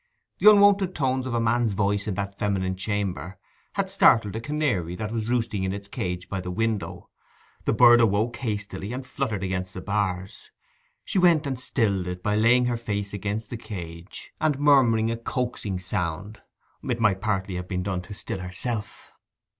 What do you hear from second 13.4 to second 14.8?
the cage and